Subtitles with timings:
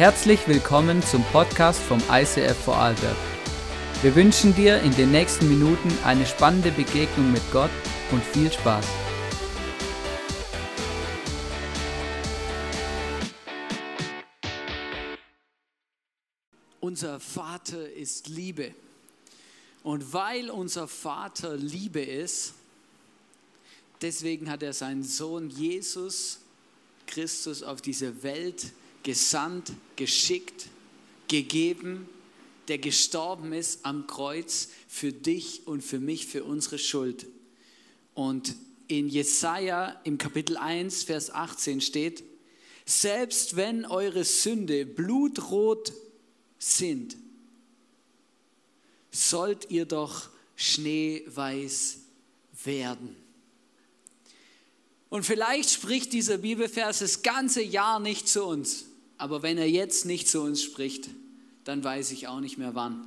[0.00, 3.18] Herzlich willkommen zum Podcast vom ICF Vorarlberg.
[4.00, 7.68] Wir wünschen dir in den nächsten Minuten eine spannende Begegnung mit Gott
[8.10, 8.86] und viel Spaß.
[16.80, 18.74] Unser Vater ist Liebe.
[19.82, 22.54] Und weil unser Vater Liebe ist,
[24.00, 26.38] deswegen hat er seinen Sohn Jesus
[27.06, 30.66] Christus auf diese Welt gesandt, geschickt,
[31.28, 32.08] gegeben,
[32.68, 37.26] der gestorben ist am Kreuz für dich und für mich, für unsere Schuld.
[38.14, 38.54] Und
[38.86, 42.22] in Jesaja im Kapitel 1, Vers 18 steht:
[42.84, 45.92] Selbst wenn eure Sünde blutrot
[46.58, 47.16] sind,
[49.10, 51.98] sollt ihr doch schneeweiß
[52.64, 53.16] werden.
[55.08, 58.84] Und vielleicht spricht dieser Bibelvers das ganze Jahr nicht zu uns.
[59.20, 61.10] Aber wenn er jetzt nicht zu uns spricht,
[61.64, 63.06] dann weiß ich auch nicht mehr wann.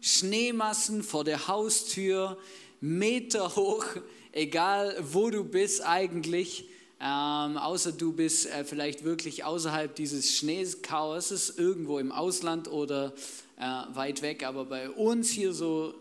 [0.00, 2.38] Schneemassen vor der Haustür,
[2.80, 3.84] Meter hoch,
[4.30, 6.66] egal wo du bist eigentlich,
[7.00, 13.12] ähm, außer du bist äh, vielleicht wirklich außerhalb dieses Schneechaoses, irgendwo im Ausland oder
[13.56, 13.62] äh,
[13.94, 15.94] weit weg, aber bei uns hier so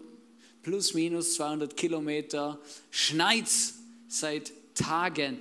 [0.62, 2.60] plus minus 200 Kilometer
[2.92, 5.40] schneit's seit Tagen.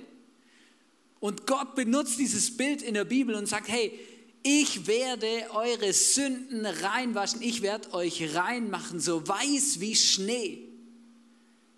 [1.19, 3.97] Und Gott benutzt dieses Bild in der Bibel und sagt, hey,
[4.43, 10.63] ich werde eure Sünden reinwaschen, ich werde euch reinmachen, so weiß wie Schnee.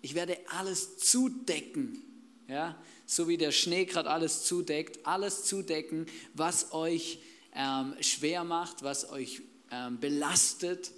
[0.02, 2.02] Ich werde alles zudecken,
[2.48, 7.18] ja, so wie der Schnee gerade alles zudeckt, alles zudecken, was euch
[7.54, 10.92] ähm, schwer macht, was euch ähm, belastet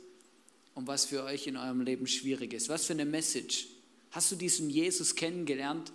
[0.74, 2.68] und was für euch in eurem Leben schwierig ist.
[2.68, 3.66] Was für eine Message.
[4.10, 5.92] Hast du diesen Jesus kennengelernt?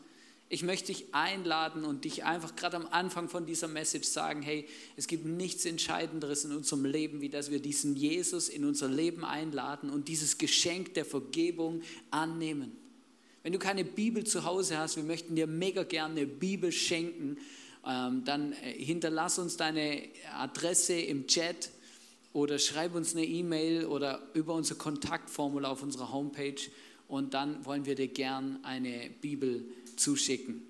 [0.50, 4.66] Ich möchte dich einladen und dich einfach gerade am Anfang von dieser Message sagen, hey,
[4.96, 9.26] es gibt nichts Entscheidenderes in unserem Leben, wie dass wir diesen Jesus in unser Leben
[9.26, 11.82] einladen und dieses Geschenk der Vergebung
[12.12, 12.78] annehmen.
[13.44, 17.38] Wenn du keine Bibel zu Hause hast, wir möchten dir mega gerne eine Bibel schenken,
[17.86, 20.02] ähm, dann äh, hinterlass uns deine
[20.34, 21.72] Adresse im Chat
[22.32, 26.56] oder schreib uns eine E-Mail oder über unser Kontaktformular auf unserer Homepage
[27.08, 30.62] und dann wollen wir dir gern eine Bibel zuschicken.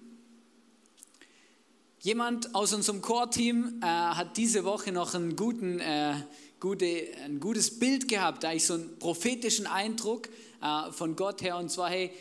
[2.00, 6.14] Jemand aus unserem Core-Team äh, hat diese Woche noch einen guten, äh,
[6.59, 10.30] gute, ein gutes Bild gehabt, da ich so einen prophetischen Eindruck
[10.62, 12.12] äh, von Gott her und zwar, hey,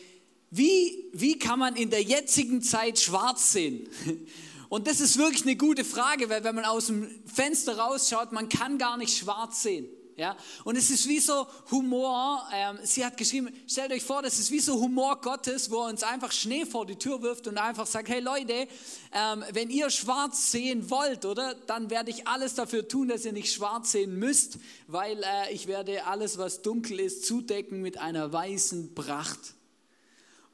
[0.50, 3.88] wie, wie kann man in der jetzigen Zeit schwarz sehen?
[4.68, 8.48] Und das ist wirklich eine gute Frage, weil wenn man aus dem Fenster rausschaut, man
[8.48, 9.86] kann gar nicht schwarz sehen.
[10.16, 10.34] Ja?
[10.64, 14.50] Und es ist wie so Humor, ähm, sie hat geschrieben, stellt euch vor, das ist
[14.50, 17.86] wie so Humor Gottes, wo er uns einfach Schnee vor die Tür wirft und einfach
[17.86, 18.66] sagt, hey Leute,
[19.12, 23.32] ähm, wenn ihr schwarz sehen wollt, oder, dann werde ich alles dafür tun, dass ihr
[23.32, 28.32] nicht schwarz sehen müsst, weil äh, ich werde alles, was dunkel ist, zudecken mit einer
[28.32, 29.54] weißen Pracht.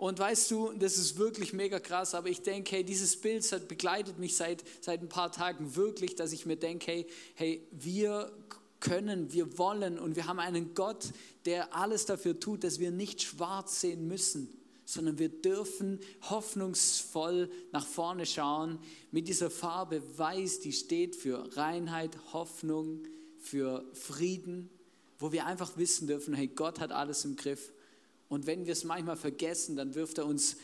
[0.03, 4.19] Und weißt du, das ist wirklich mega krass, aber ich denke, hey, dieses Bild begleitet
[4.19, 7.06] mich seit, seit ein paar Tagen wirklich, dass ich mir denke, hey,
[7.37, 8.33] hey, wir
[8.82, 11.12] können, wir wollen und wir haben einen Gott,
[11.47, 14.48] der alles dafür tut, dass wir nicht schwarz sehen müssen,
[14.84, 18.78] sondern wir dürfen hoffnungsvoll nach vorne schauen
[19.10, 23.04] mit dieser Farbe weiß, die steht für Reinheit, Hoffnung,
[23.38, 24.69] für Frieden,
[25.19, 27.72] wo wir einfach wissen dürfen, hey, Gott hat alles im Griff.
[28.28, 30.56] Und wenn wir es manchmal vergessen, dann wirft er uns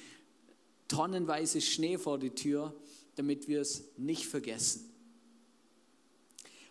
[0.88, 2.74] tonnenweise Schnee vor die Tür,
[3.14, 4.87] damit wir es nicht vergessen.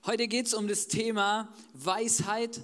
[0.06, 2.62] Heute geht es um das Thema Weisheit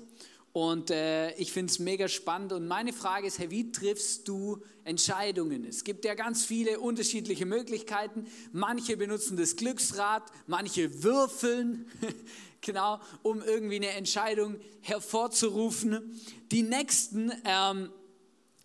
[0.54, 2.54] und äh, ich finde es mega spannend.
[2.54, 5.66] Und meine Frage ist, hey, wie triffst du Entscheidungen?
[5.66, 8.28] Es gibt ja ganz viele unterschiedliche Möglichkeiten.
[8.54, 11.88] Manche benutzen das Glücksrad, manche würfeln,
[12.62, 16.22] genau, um irgendwie eine Entscheidung hervorzurufen.
[16.52, 17.90] Die nächsten ähm,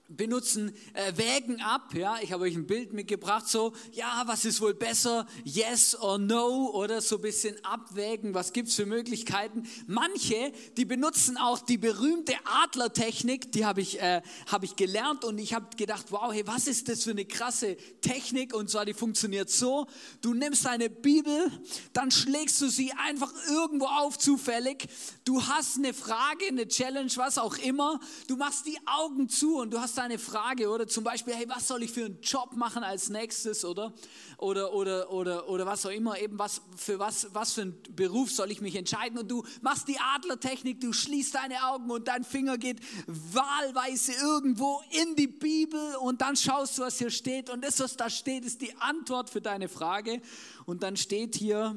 [0.09, 1.95] benutzen äh, Wägen ab.
[1.95, 6.19] Ja, ich habe euch ein Bild mitgebracht, so, ja, was ist wohl besser, yes or
[6.19, 9.69] no, oder so ein bisschen abwägen, was gibt es für Möglichkeiten.
[9.87, 15.39] Manche, die benutzen auch die berühmte Adlertechnik, die habe ich, äh, hab ich gelernt und
[15.39, 18.55] ich habe gedacht, wow, hey, was ist das für eine krasse Technik?
[18.55, 19.87] Und zwar, die funktioniert so,
[20.23, 21.51] du nimmst deine Bibel,
[21.93, 24.89] dann schlägst du sie einfach irgendwo auf zufällig,
[25.27, 29.75] du hast eine Frage, eine Challenge, was auch immer, du machst die Augen zu und
[29.75, 32.83] du hast deine Frage, oder zum Beispiel, hey, was soll ich für einen Job machen
[32.83, 33.93] als nächstes, oder?
[34.39, 38.31] Oder, oder, oder, oder was auch immer, eben was, für was, was für einen Beruf
[38.31, 39.19] soll ich mich entscheiden?
[39.19, 44.81] Und du machst die Adlertechnik, du schließt deine Augen und dein Finger geht wahlweise irgendwo
[44.91, 47.51] in die Bibel und dann schaust du, was hier steht.
[47.51, 50.23] Und das, was da steht, ist die Antwort für deine Frage.
[50.65, 51.77] Und dann steht hier,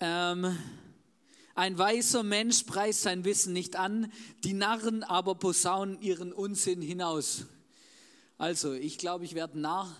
[0.00, 0.58] Ähm,
[1.54, 4.12] ein weiser Mensch preist sein Wissen nicht an,
[4.42, 7.44] die Narren aber posaunen ihren Unsinn hinaus.
[8.38, 9.94] Also, ich glaube, ich werde Narr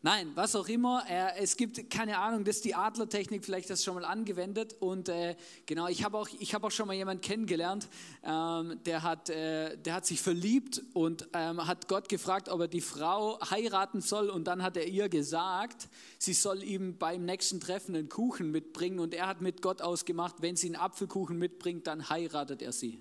[0.00, 1.02] Nein, was auch immer.
[1.08, 4.76] Äh, es gibt, keine Ahnung, das ist die Adlertechnik, vielleicht das schon mal angewendet.
[4.78, 5.34] Und äh,
[5.66, 7.88] genau, ich habe auch, hab auch schon mal jemanden kennengelernt,
[8.22, 12.68] ähm, der, hat, äh, der hat sich verliebt und ähm, hat Gott gefragt, ob er
[12.68, 14.30] die Frau heiraten soll.
[14.30, 19.00] Und dann hat er ihr gesagt, sie soll ihm beim nächsten Treffen einen Kuchen mitbringen.
[19.00, 23.00] Und er hat mit Gott ausgemacht, wenn sie einen Apfelkuchen mitbringt, dann heiratet er sie.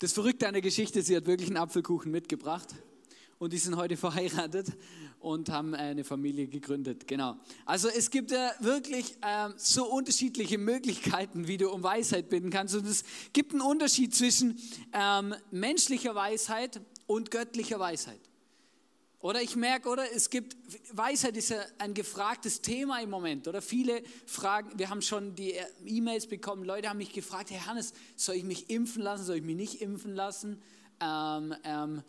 [0.00, 2.74] Das Verrückte an der Geschichte, sie hat wirklich einen Apfelkuchen mitgebracht
[3.42, 4.68] und die sind heute verheiratet
[5.18, 7.08] und haben eine Familie gegründet.
[7.08, 7.36] Genau.
[7.66, 12.76] Also es gibt ja wirklich ähm, so unterschiedliche Möglichkeiten, wie du um Weisheit bitten kannst.
[12.76, 13.02] Und es
[13.32, 14.60] gibt einen Unterschied zwischen
[14.92, 18.20] ähm, menschlicher Weisheit und göttlicher Weisheit.
[19.18, 20.56] Oder ich merke, oder es gibt,
[20.92, 23.48] Weisheit ist ja ein gefragtes Thema im Moment.
[23.48, 25.54] Oder viele fragen, wir haben schon die
[25.84, 29.42] E-Mails bekommen, Leute haben mich gefragt, Herr Hannes, soll ich mich impfen lassen, soll ich
[29.42, 30.62] mich nicht impfen lassen?
[31.00, 32.02] Ähm, ähm,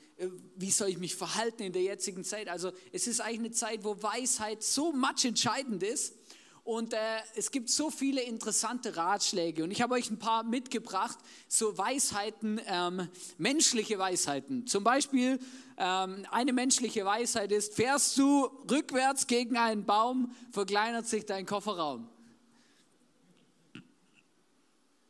[0.56, 2.48] wie soll ich mich verhalten in der jetzigen Zeit.
[2.48, 6.16] Also es ist eigentlich eine Zeit, wo Weisheit so much entscheidend ist.
[6.64, 6.98] Und äh,
[7.36, 9.66] es gibt so viele interessante Ratschläge.
[9.66, 11.18] Und ich habe euch ein paar mitgebracht,
[11.50, 14.66] so Weisheiten, ähm, menschliche Weisheiten.
[14.66, 15.40] Zum Beispiel
[15.78, 22.08] ähm, eine menschliche Weisheit ist, fährst du rückwärts gegen einen Baum, verkleinert sich dein Kofferraum.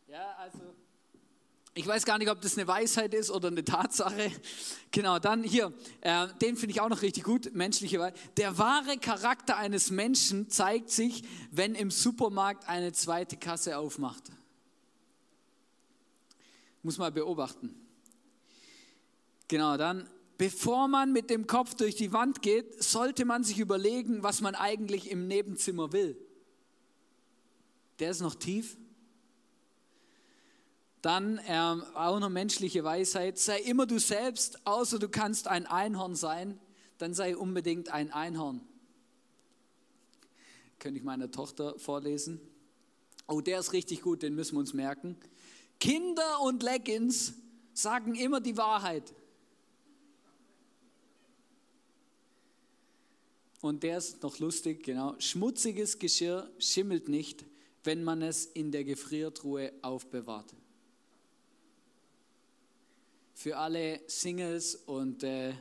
[0.07, 0.72] Ja, also
[1.75, 4.31] ich weiß gar nicht, ob das eine Weisheit ist oder eine Tatsache.
[4.91, 8.37] Genau, dann hier, äh, den finde ich auch noch richtig gut, menschliche Weisheit.
[8.37, 14.23] Der wahre Charakter eines Menschen zeigt sich, wenn im Supermarkt eine zweite Kasse aufmacht.
[16.83, 17.73] Muss mal beobachten.
[19.47, 24.21] Genau, dann, bevor man mit dem Kopf durch die Wand geht, sollte man sich überlegen,
[24.21, 26.17] was man eigentlich im Nebenzimmer will.
[27.97, 28.77] Der ist noch tief.
[31.03, 33.38] Dann ähm, auch noch menschliche Weisheit.
[33.38, 36.57] Sei immer du selbst, außer du kannst ein Einhorn sein,
[36.97, 38.61] dann sei unbedingt ein Einhorn.
[40.79, 42.39] Könnte ich meiner Tochter vorlesen.
[43.27, 45.17] Oh, der ist richtig gut, den müssen wir uns merken.
[45.77, 47.33] Kinder und Leggings
[47.73, 49.13] sagen immer die Wahrheit.
[53.59, 55.19] Und der ist noch lustig, genau.
[55.19, 57.44] Schmutziges Geschirr schimmelt nicht,
[57.83, 60.53] wenn man es in der Gefriertruhe aufbewahrt
[63.44, 65.51] für alle Singles und äh,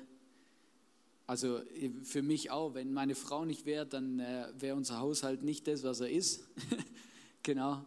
[1.26, 1.60] also
[2.04, 5.82] für mich auch, wenn meine Frau nicht wäre, dann äh, wäre unser Haushalt nicht das,
[5.82, 6.44] was er ist.
[7.42, 7.84] genau.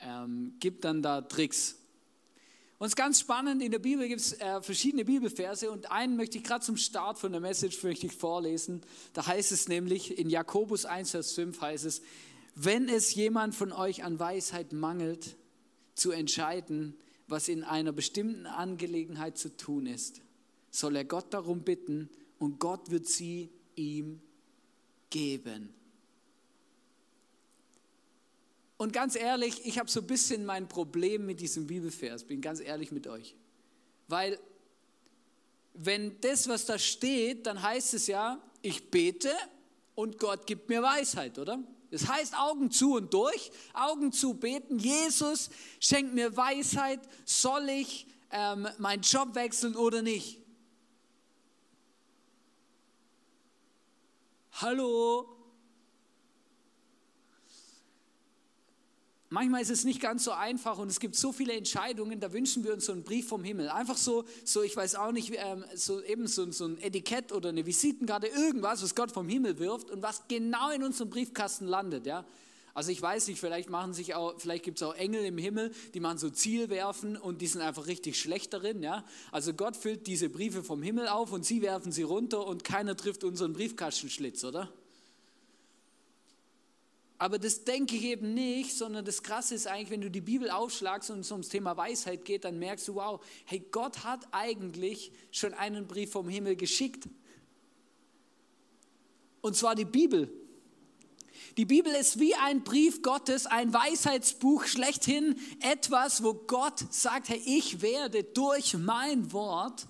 [0.00, 1.76] Ähm, gibt dann da Tricks.
[2.78, 6.16] Und es ist ganz spannend, in der Bibel gibt es äh, verschiedene Bibelverse und einen
[6.16, 8.80] möchte ich gerade zum Start von der Message möchte ich vorlesen.
[9.12, 12.00] Da heißt es nämlich, in Jakobus 1, Vers 5 heißt es,
[12.54, 15.36] wenn es jemand von euch an Weisheit mangelt,
[15.94, 20.20] zu entscheiden, was in einer bestimmten Angelegenheit zu tun ist,
[20.70, 22.08] soll er Gott darum bitten
[22.38, 24.20] und Gott wird sie ihm
[25.10, 25.72] geben.
[28.76, 32.60] Und ganz ehrlich, ich habe so ein bisschen mein Problem mit diesem Bibelvers, bin ganz
[32.60, 33.34] ehrlich mit euch.
[34.08, 34.38] Weil
[35.72, 39.32] wenn das, was da steht, dann heißt es ja, ich bete
[39.94, 41.62] und Gott gibt mir Weisheit, oder?
[41.90, 44.78] Das heißt Augen zu und durch, Augen zu beten.
[44.78, 45.50] Jesus
[45.80, 50.40] schenkt mir Weisheit, soll ich ähm, meinen Job wechseln oder nicht?
[54.52, 55.35] Hallo?
[59.28, 62.62] Manchmal ist es nicht ganz so einfach und es gibt so viele Entscheidungen, da wünschen
[62.62, 63.68] wir uns so einen Brief vom Himmel.
[63.68, 67.48] Einfach so, so ich weiß auch nicht, ähm, so eben so, so ein Etikett oder
[67.48, 72.06] eine Visitenkarte, irgendwas, was Gott vom Himmel wirft und was genau in unserem Briefkasten landet.
[72.06, 72.24] Ja?
[72.72, 75.72] Also ich weiß nicht, vielleicht machen sich auch, vielleicht gibt es auch Engel im Himmel,
[75.94, 78.80] die machen so Zielwerfen und die sind einfach richtig schlecht darin.
[78.80, 79.04] Ja?
[79.32, 82.96] Also Gott füllt diese Briefe vom Himmel auf und sie werfen sie runter und keiner
[82.96, 84.72] trifft unseren Briefkastenschlitz, oder?
[87.18, 90.50] Aber das denke ich eben nicht, sondern das Krasse ist eigentlich, wenn du die Bibel
[90.50, 95.12] aufschlagst und es ums Thema Weisheit geht, dann merkst du, wow, hey, Gott hat eigentlich
[95.30, 97.08] schon einen Brief vom Himmel geschickt.
[99.40, 100.30] Und zwar die Bibel.
[101.56, 107.40] Die Bibel ist wie ein Brief Gottes, ein Weisheitsbuch schlechthin, etwas, wo Gott sagt, hey,
[107.46, 109.86] ich werde durch mein Wort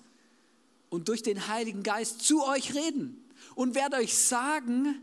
[0.89, 3.21] und durch den Heiligen Geist zu euch reden
[3.55, 4.95] und werde euch sagen,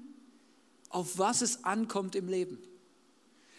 [0.94, 2.58] auf was es ankommt im Leben.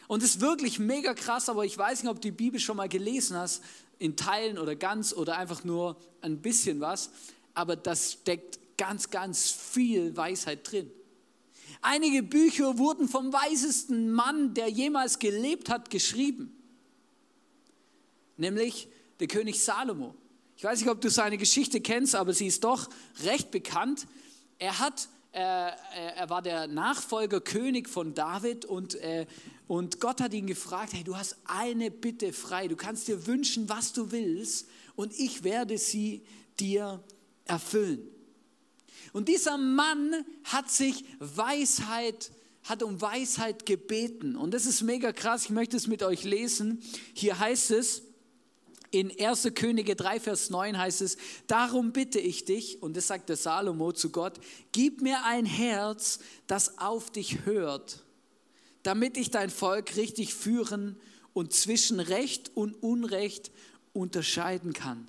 [0.08, 2.77] Und es ist wirklich mega krass, aber ich weiß nicht, ob du die Bibel schon
[2.77, 3.62] mal gelesen hast,
[4.00, 7.10] in Teilen oder ganz oder einfach nur ein bisschen was,
[7.54, 10.89] aber das steckt ganz, ganz viel Weisheit drin.
[11.82, 16.56] Einige Bücher wurden vom weisesten Mann, der jemals gelebt hat, geschrieben.
[18.38, 18.88] Nämlich
[19.20, 20.15] der König Salomo.
[20.56, 22.89] Ich weiß nicht, ob du seine Geschichte kennst, aber sie ist doch
[23.24, 24.08] recht bekannt.
[24.58, 25.10] Er hat
[25.42, 29.25] er war der Nachfolger König von David und, äh,
[29.68, 33.68] und Gott hat ihn gefragt, hey, du hast eine Bitte frei, du kannst dir wünschen,
[33.68, 36.22] was du willst und ich werde sie
[36.60, 37.04] dir
[37.46, 38.08] erfüllen.
[39.13, 42.32] Und dieser Mann hat sich Weisheit
[42.65, 44.36] hat um Weisheit gebeten.
[44.36, 45.46] Und das ist mega krass.
[45.46, 46.82] Ich möchte es mit euch lesen.
[47.13, 48.01] Hier heißt es,
[49.00, 49.52] in 1.
[49.56, 53.92] Könige 3, Vers 9 heißt es, darum bitte ich dich, und das sagt der Salomo
[53.92, 54.40] zu Gott,
[54.72, 58.04] gib mir ein Herz, das auf dich hört,
[58.84, 60.98] damit ich dein Volk richtig führen
[61.34, 63.52] und zwischen Recht und Unrecht
[63.92, 65.08] unterscheiden kann.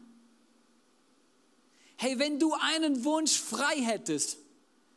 [1.96, 4.38] Hey, wenn du einen Wunsch frei hättest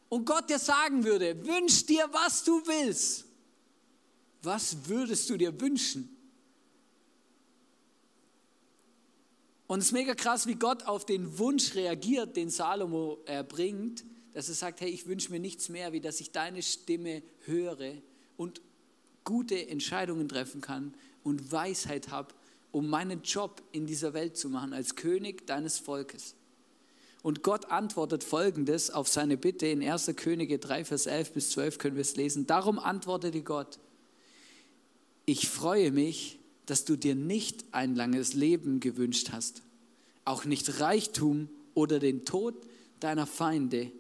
[0.10, 3.25] und Gott dir sagen würde, wünsch dir, was du willst,
[4.41, 6.18] was würdest du dir wünschen?
[9.69, 14.49] Und es ist mega krass, wie Gott auf den Wunsch reagiert, den Salomo erbringt, dass
[14.49, 17.93] er sagt, hey, ich wünsche mir nichts mehr, wie dass ich deine Stimme höre
[18.35, 18.61] und
[19.23, 22.33] gute Entscheidungen treffen kann und Weisheit habe,
[22.71, 26.33] um meinen Job in dieser Welt zu machen als König deines Volkes.
[27.21, 30.13] Und Gott antwortet folgendes auf seine Bitte in 1.
[30.15, 32.47] Könige 3, Vers 11 bis 12 können wir es lesen.
[32.47, 33.77] Darum antwortete Gott,
[35.27, 36.38] ich freue mich,
[36.69, 39.63] dass du dir nicht ein langes Leben gewünscht hast,
[40.23, 42.53] auch nicht Reichtum oder den Tod
[42.99, 43.91] deiner Feinde.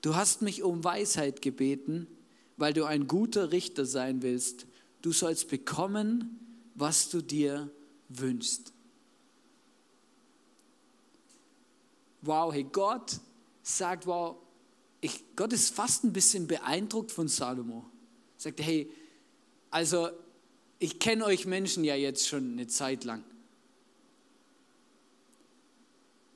[0.00, 2.06] Du hast mich um Weisheit gebeten,
[2.56, 4.66] weil du ein guter Richter sein willst.
[5.02, 6.38] Du sollst bekommen,
[6.76, 7.68] was du dir
[8.08, 8.72] wünschst.
[12.22, 13.18] Wow, hey, Gott
[13.64, 14.36] sagt, wow,
[15.00, 17.84] ich, Gott ist fast ein bisschen beeindruckt von Salomo.
[18.36, 18.88] Sagt, hey,
[19.70, 20.10] also
[20.78, 23.24] ich kenne euch Menschen ja jetzt schon eine Zeit lang.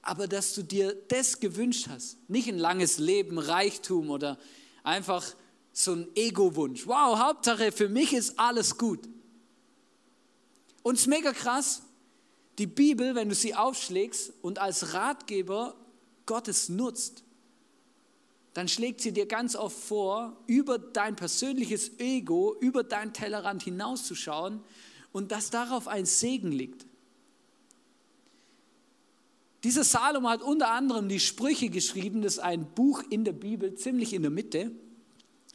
[0.02, 4.36] Aber dass du dir das gewünscht hast, nicht ein langes Leben, Reichtum oder
[4.82, 5.24] einfach
[5.72, 6.86] so ein Ego-Wunsch.
[6.86, 9.08] Wow, Hauptsache für mich ist alles gut.
[10.82, 11.82] Und es ist mega krass,
[12.58, 15.76] die Bibel, wenn du sie aufschlägst und als Ratgeber
[16.26, 17.22] Gottes nutzt,
[18.54, 24.60] dann schlägt sie dir ganz oft vor, über dein persönliches Ego, über dein Tellerrand hinauszuschauen
[25.12, 26.86] und dass darauf ein Segen liegt.
[29.64, 33.74] Dieser Salomo hat unter anderem die Sprüche geschrieben, das ist ein Buch in der Bibel,
[33.74, 34.72] ziemlich in der Mitte.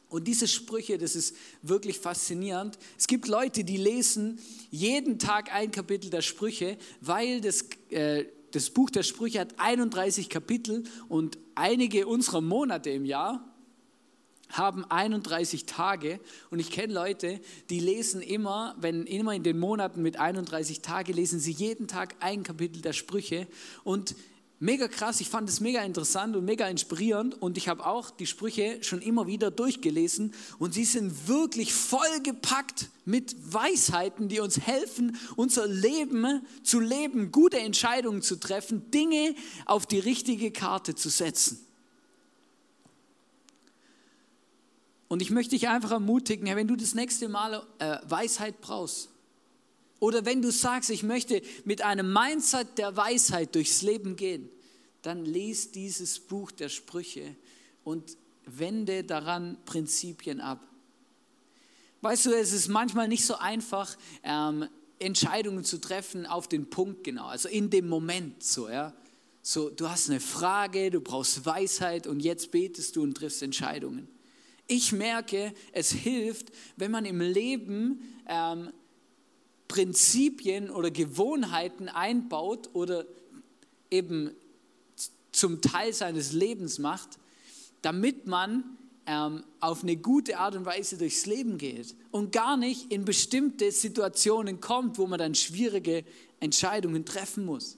[0.08, 2.78] Und diese Sprüche, das ist wirklich faszinierend.
[2.96, 4.38] Es gibt Leute, die lesen
[4.70, 8.24] jeden Tag ein Kapitel der Sprüche, weil das äh,
[8.58, 13.54] das Buch der Sprüche hat 31 Kapitel und einige unserer Monate im Jahr
[14.48, 16.18] haben 31 Tage.
[16.50, 21.12] Und ich kenne Leute, die lesen immer, wenn immer in den Monaten mit 31 Tage
[21.12, 23.46] lesen sie jeden Tag ein Kapitel der Sprüche.
[23.84, 24.16] Und
[24.60, 28.26] Mega krass, ich fand es mega interessant und mega inspirierend und ich habe auch die
[28.26, 35.16] Sprüche schon immer wieder durchgelesen und sie sind wirklich vollgepackt mit Weisheiten, die uns helfen,
[35.36, 41.64] unser Leben zu leben, gute Entscheidungen zu treffen, Dinge auf die richtige Karte zu setzen.
[45.06, 49.08] Und ich möchte dich einfach ermutigen, wenn du das nächste Mal äh, Weisheit brauchst,
[50.00, 54.48] oder wenn du sagst, ich möchte mit einem Mindset der Weisheit durchs Leben gehen,
[55.02, 57.34] dann lies dieses Buch der Sprüche
[57.84, 60.60] und wende daran Prinzipien ab.
[62.00, 64.68] Weißt du, es ist manchmal nicht so einfach, ähm,
[65.00, 68.92] Entscheidungen zu treffen auf den Punkt genau, also in dem Moment so, ja.
[69.42, 74.08] So, du hast eine Frage, du brauchst Weisheit und jetzt betest du und triffst Entscheidungen.
[74.66, 78.70] Ich merke, es hilft, wenn man im Leben ähm,
[79.68, 83.04] Prinzipien oder Gewohnheiten einbaut oder
[83.90, 84.30] eben
[85.30, 87.18] zum Teil seines Lebens macht,
[87.82, 88.64] damit man
[89.06, 93.70] ähm, auf eine gute Art und Weise durchs Leben geht und gar nicht in bestimmte
[93.70, 96.04] Situationen kommt, wo man dann schwierige
[96.40, 97.76] Entscheidungen treffen muss.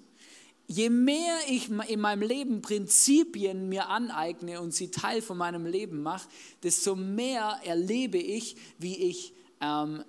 [0.66, 6.02] Je mehr ich in meinem Leben Prinzipien mir aneigne und sie Teil von meinem Leben
[6.02, 6.28] mache,
[6.62, 10.04] desto mehr erlebe ich, wie ich ähm,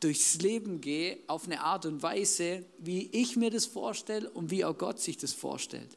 [0.00, 4.64] durchs Leben gehe auf eine Art und Weise, wie ich mir das vorstelle und wie
[4.64, 5.96] auch Gott sich das vorstellt.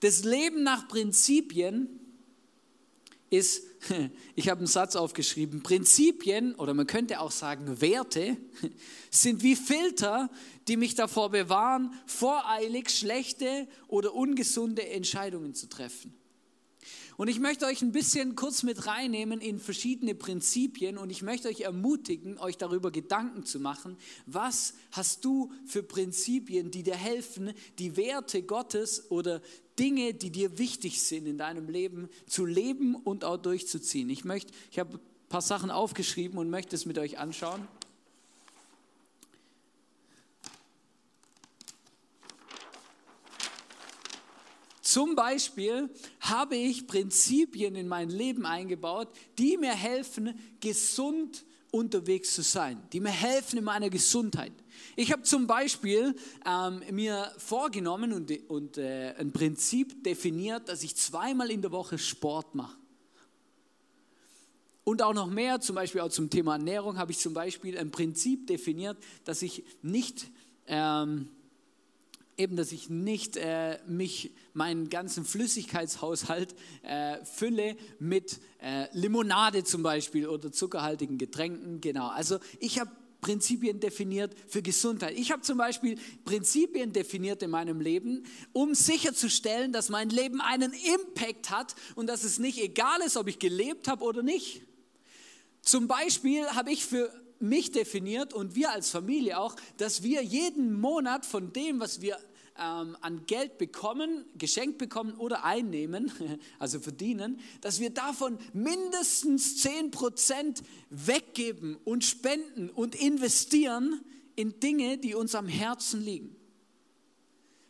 [0.00, 2.00] Das Leben nach Prinzipien
[3.30, 3.62] ist,
[4.34, 8.36] ich habe einen Satz aufgeschrieben, Prinzipien oder man könnte auch sagen Werte
[9.10, 10.30] sind wie Filter,
[10.68, 16.14] die mich davor bewahren, voreilig schlechte oder ungesunde Entscheidungen zu treffen.
[17.16, 21.48] Und ich möchte euch ein bisschen kurz mit reinnehmen in verschiedene Prinzipien und ich möchte
[21.48, 23.96] euch ermutigen, euch darüber Gedanken zu machen,
[24.26, 29.40] was hast du für Prinzipien, die dir helfen, die Werte Gottes oder
[29.78, 34.10] Dinge, die dir wichtig sind in deinem Leben, zu leben und auch durchzuziehen.
[34.10, 37.66] Ich möchte, ich habe ein paar Sachen aufgeschrieben und möchte es mit euch anschauen.
[44.96, 52.40] Zum Beispiel habe ich Prinzipien in mein Leben eingebaut, die mir helfen, gesund unterwegs zu
[52.40, 54.54] sein, die mir helfen in meiner Gesundheit.
[54.96, 60.96] Ich habe zum Beispiel ähm, mir vorgenommen und, und äh, ein Prinzip definiert, dass ich
[60.96, 62.78] zweimal in der Woche Sport mache.
[64.82, 67.90] Und auch noch mehr, zum Beispiel auch zum Thema Ernährung, habe ich zum Beispiel ein
[67.90, 70.30] Prinzip definiert, dass ich nicht
[70.66, 71.28] ähm,
[72.36, 79.82] eben, dass ich nicht äh, mich, meinen ganzen Flüssigkeitshaushalt äh, fülle mit äh, Limonade zum
[79.82, 81.80] Beispiel oder zuckerhaltigen Getränken.
[81.80, 82.90] Genau, also ich habe
[83.20, 85.18] Prinzipien definiert für Gesundheit.
[85.18, 90.72] Ich habe zum Beispiel Prinzipien definiert in meinem Leben, um sicherzustellen, dass mein Leben einen
[90.72, 94.62] Impact hat und dass es nicht egal ist, ob ich gelebt habe oder nicht.
[95.62, 100.72] Zum Beispiel habe ich für mich definiert und wir als Familie auch, dass wir jeden
[100.80, 102.18] Monat von dem, was wir
[102.58, 106.10] ähm, an Geld bekommen, geschenkt bekommen oder einnehmen,
[106.58, 114.00] also verdienen, dass wir davon mindestens 10% weggeben und spenden und investieren
[114.36, 116.36] in Dinge, die uns am Herzen liegen.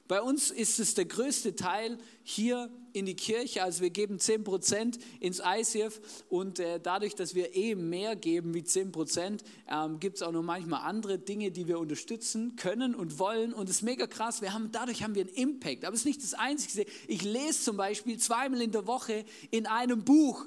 [0.08, 4.98] Bei uns ist es der größte Teil hier in die Kirche, also wir geben 10%
[5.20, 10.22] ins ICF und äh, dadurch, dass wir eh mehr geben wie 10%, ähm, gibt es
[10.22, 13.52] auch noch manchmal andere Dinge, die wir unterstützen können und wollen.
[13.52, 16.06] Und es ist mega krass, wir haben, dadurch haben wir einen Impact, aber es ist
[16.06, 16.86] nicht das Einzige.
[17.08, 20.46] Ich lese zum Beispiel zweimal in der Woche in einem Buch,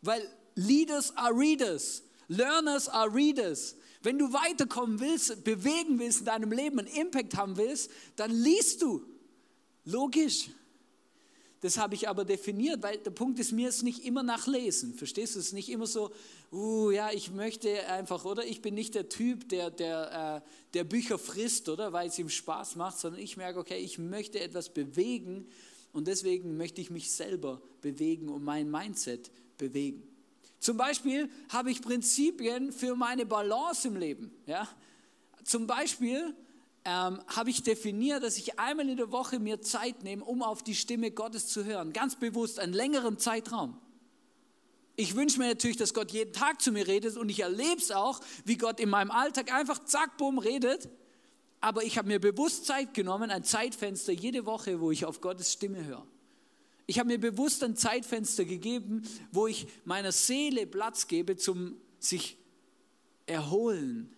[0.00, 0.22] weil
[0.54, 3.76] Leaders are Readers, Learners are Readers.
[4.06, 8.80] Wenn du weiterkommen willst, bewegen willst in deinem Leben, einen Impact haben willst, dann liest
[8.80, 9.02] du.
[9.84, 10.50] Logisch.
[11.60, 14.94] Das habe ich aber definiert, weil der Punkt ist, mir ist nicht immer nach Lesen.
[14.94, 15.40] Verstehst du?
[15.40, 16.12] Es ist nicht immer so,
[16.52, 18.46] uh, ja, ich möchte einfach, oder?
[18.46, 21.92] Ich bin nicht der Typ, der, der, äh, der Bücher frisst, oder?
[21.92, 25.48] Weil es ihm Spaß macht, sondern ich merke, okay, ich möchte etwas bewegen
[25.92, 30.05] und deswegen möchte ich mich selber bewegen und mein Mindset bewegen.
[30.66, 34.32] Zum Beispiel habe ich Prinzipien für meine Balance im Leben.
[34.46, 34.66] Ja?
[35.44, 36.34] Zum Beispiel
[36.84, 40.64] ähm, habe ich definiert, dass ich einmal in der Woche mir Zeit nehme, um auf
[40.64, 41.92] die Stimme Gottes zu hören.
[41.92, 43.78] Ganz bewusst, einen längeren Zeitraum.
[44.96, 47.92] Ich wünsche mir natürlich, dass Gott jeden Tag zu mir redet und ich erlebe es
[47.92, 50.88] auch, wie Gott in meinem Alltag einfach zack, bumm redet.
[51.60, 55.52] Aber ich habe mir bewusst Zeit genommen, ein Zeitfenster jede Woche, wo ich auf Gottes
[55.52, 56.04] Stimme höre.
[56.86, 62.36] Ich habe mir bewusst ein Zeitfenster gegeben, wo ich meiner Seele Platz gebe zum sich
[63.26, 64.12] erholen.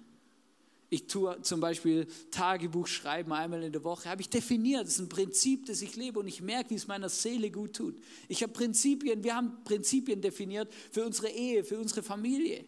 [0.90, 4.09] Ich tue zum Beispiel Tagebuch schreiben einmal in der Woche.
[4.09, 6.87] Habe ich definiert, das ist ein Prinzip, das ich lebe und ich merke, wie es
[6.87, 7.94] meiner Seele gut tut.
[8.26, 12.64] Ich habe Prinzipien, wir haben Prinzipien definiert für unsere Ehe, für unsere Familie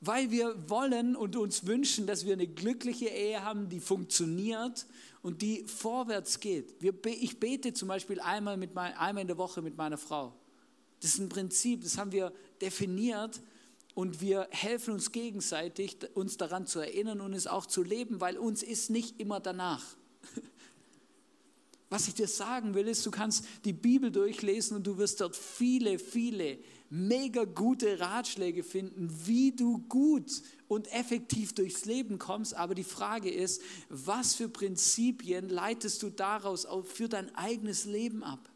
[0.00, 4.86] weil wir wollen und uns wünschen, dass wir eine glückliche Ehe haben, die funktioniert
[5.22, 6.76] und die vorwärts geht.
[7.04, 10.34] ich bete zum Beispiel einmal, mit mein, einmal in der Woche mit meiner Frau.
[11.00, 13.40] Das ist ein Prinzip, das haben wir definiert
[13.94, 18.38] und wir helfen uns gegenseitig, uns daran zu erinnern und es auch zu leben, weil
[18.38, 19.84] uns ist nicht immer danach.
[21.88, 25.34] Was ich dir sagen will, ist, du kannst die Bibel durchlesen und du wirst dort
[25.34, 26.58] viele, viele
[26.90, 32.54] mega gute Ratschläge finden, wie du gut und effektiv durchs Leben kommst.
[32.54, 38.50] Aber die Frage ist, was für Prinzipien leitest du daraus für dein eigenes Leben ab?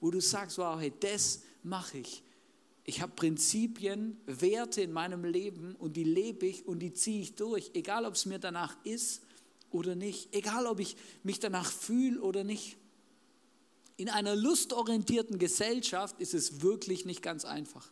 [0.00, 2.22] Wo du sagst, wow, hey, das mache ich.
[2.84, 7.34] Ich habe Prinzipien, Werte in meinem Leben und die lebe ich und die ziehe ich
[7.34, 9.20] durch, egal ob es mir danach ist
[9.70, 12.78] oder nicht, egal ob ich mich danach fühle oder nicht.
[13.98, 17.90] In einer lustorientierten Gesellschaft ist es wirklich nicht ganz einfach.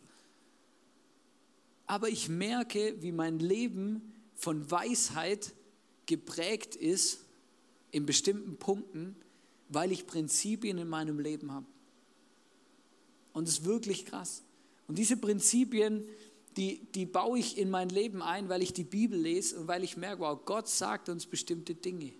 [1.85, 5.53] Aber ich merke, wie mein Leben von Weisheit
[6.05, 7.19] geprägt ist
[7.91, 9.17] in bestimmten Punkten,
[9.67, 11.65] weil ich Prinzipien in meinem Leben habe.
[13.33, 14.43] Und es ist wirklich krass.
[14.87, 16.05] Und diese Prinzipien,
[16.55, 19.83] die, die baue ich in mein Leben ein, weil ich die Bibel lese und weil
[19.83, 22.13] ich merke, wow, Gott sagt uns bestimmte Dinge.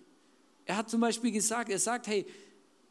[0.66, 2.26] Er hat zum Beispiel gesagt, er sagt, hey,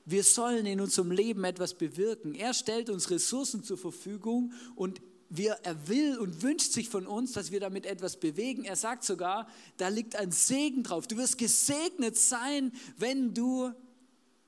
[0.10, 2.34] wir sollen in unserem Leben etwas bewirken.
[2.34, 7.34] Er stellt uns Ressourcen zur Verfügung und wir, er will und wünscht sich von uns,
[7.34, 8.64] dass wir damit etwas bewegen.
[8.64, 11.08] Er sagt sogar, da liegt ein Segen drauf.
[11.08, 13.74] Du wirst gesegnet sein, wenn du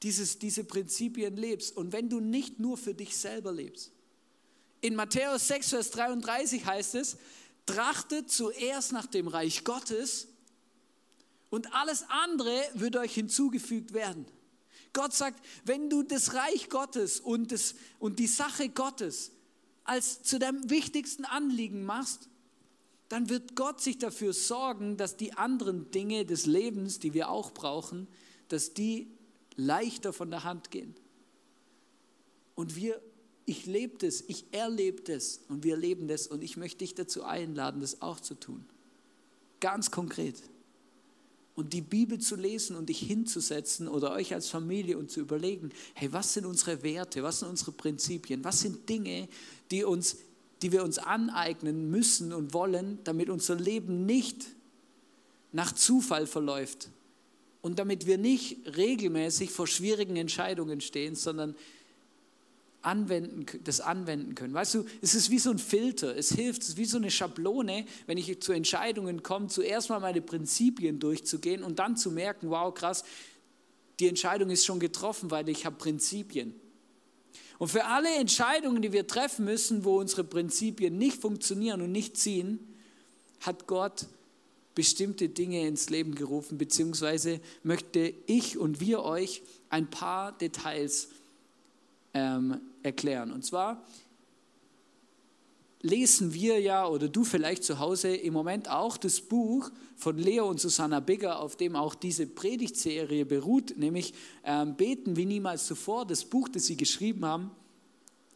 [0.01, 3.91] dieses, diese Prinzipien lebst und wenn du nicht nur für dich selber lebst.
[4.79, 7.17] In Matthäus 6, Vers 33 heißt es,
[7.65, 10.29] trachtet zuerst nach dem Reich Gottes
[11.49, 14.25] und alles andere wird euch hinzugefügt werden.
[14.93, 19.31] Gott sagt, wenn du das Reich Gottes und, das, und die Sache Gottes
[19.83, 22.29] als zu deinem wichtigsten Anliegen machst,
[23.07, 27.51] dann wird Gott sich dafür sorgen, dass die anderen Dinge des Lebens, die wir auch
[27.51, 28.07] brauchen,
[28.49, 29.11] dass die
[29.55, 30.95] leichter von der Hand gehen.
[32.55, 33.01] Und wir,
[33.45, 37.23] ich lebe das, ich erlebe das und wir leben das und ich möchte dich dazu
[37.23, 38.65] einladen, das auch zu tun.
[39.59, 40.35] Ganz konkret
[41.59, 45.71] und die Bibel zu lesen und dich hinzusetzen oder euch als Familie und zu überlegen,
[45.93, 49.27] hey, was sind unsere Werte, was sind unsere Prinzipien, was sind Dinge,
[49.69, 50.15] die, uns,
[50.61, 54.45] die wir uns aneignen müssen und wollen, damit unser Leben nicht
[55.51, 56.91] nach Zufall verläuft
[57.61, 61.55] und damit wir nicht regelmäßig vor schwierigen Entscheidungen stehen, sondern
[62.81, 64.53] anwenden, das anwenden können.
[64.53, 67.11] Weißt du, es ist wie so ein Filter, es hilft, es ist wie so eine
[67.11, 72.49] Schablone, wenn ich zu Entscheidungen komme, zuerst mal meine Prinzipien durchzugehen und dann zu merken,
[72.49, 73.03] wow, krass,
[73.99, 76.53] die Entscheidung ist schon getroffen, weil ich habe Prinzipien.
[77.57, 82.15] Und für alle Entscheidungen, die wir treffen müssen, wo unsere Prinzipien nicht funktionieren und nicht
[82.15, 82.59] ziehen,
[83.41, 84.07] hat Gott
[84.73, 91.09] bestimmte Dinge ins Leben gerufen, beziehungsweise möchte ich und wir euch ein paar Details
[92.13, 93.31] ähm, erklären.
[93.31, 93.83] Und zwar
[95.81, 100.49] lesen wir ja oder du vielleicht zu Hause im Moment auch das Buch von Leo
[100.49, 104.13] und Susanna Bigger, auf dem auch diese Predigtserie beruht, nämlich
[104.43, 107.51] ähm, Beten wie niemals zuvor, das Buch, das sie geschrieben haben.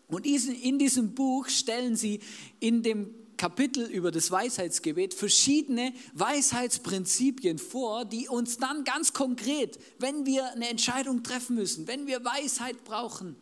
[0.07, 2.19] Und in diesem Buch stellen sie
[2.59, 10.25] in dem Kapitel über das Weisheitsgebet verschiedene Weisheitsprinzipien vor, die uns dann ganz konkret, wenn
[10.25, 13.35] wir eine Entscheidung treffen müssen, wenn wir Weisheit brauchen,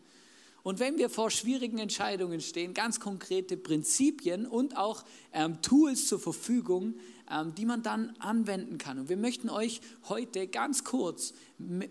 [0.64, 6.20] und wenn wir vor schwierigen Entscheidungen stehen, ganz konkrete Prinzipien und auch ähm, Tools zur
[6.20, 6.96] Verfügung,
[7.30, 9.00] ähm, die man dann anwenden kann.
[9.00, 11.34] Und wir möchten euch heute ganz kurz